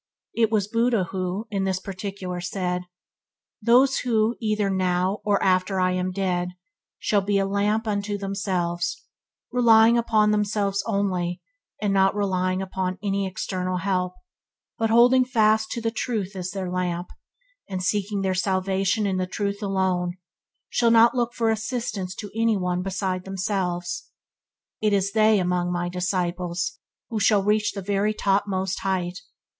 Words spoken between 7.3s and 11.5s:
a lamp unto themselves, relying upon them selves only